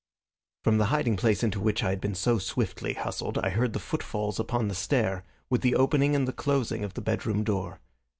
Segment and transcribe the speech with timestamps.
[0.63, 3.79] From the hiding place into which I had been so swiftly hustled I heard the
[3.79, 7.79] footfalls upon the stair, with the opening and the closing of the bedroom door.